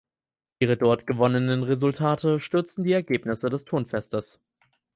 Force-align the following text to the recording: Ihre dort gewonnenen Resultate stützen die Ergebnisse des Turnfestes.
Ihre 0.57 0.77
dort 0.77 1.05
gewonnenen 1.05 1.61
Resultate 1.61 2.39
stützen 2.39 2.83
die 2.83 2.91
Ergebnisse 2.91 3.51
des 3.51 3.65
Turnfestes. 3.65 4.39